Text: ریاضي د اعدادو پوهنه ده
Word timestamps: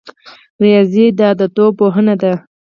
ریاضي 0.63 1.05
د 1.17 1.19
اعدادو 1.27 1.65
پوهنه 1.79 2.15
ده 2.21 2.33